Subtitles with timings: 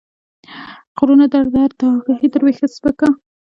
[0.99, 1.51] غرونه درد
[1.81, 3.09] داګاهي تر ويښته سپک کا